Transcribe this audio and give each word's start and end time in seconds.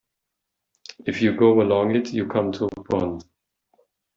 If 1.05 1.21
you 1.21 1.37
go 1.37 1.61
along 1.61 1.95
it, 1.95 2.11
you 2.11 2.25
come 2.27 2.51
to 2.53 2.65
a 2.65 2.83
pond. 2.85 3.23